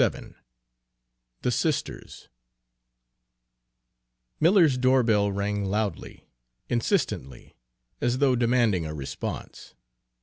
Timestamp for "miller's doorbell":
4.39-5.31